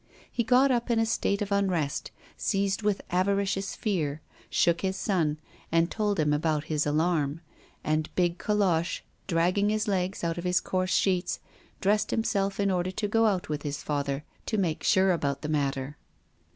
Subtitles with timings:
[0.31, 5.37] He got up in a state of unrest, seized with avaricious fear, shook his son,
[5.71, 7.41] and told him about his alarm;
[7.83, 11.39] and big Colosse, dragging his legs out of his coarse sheets,
[11.81, 15.49] dressed himself in order to go out with his father, to make sure about the
[15.49, 15.97] matter.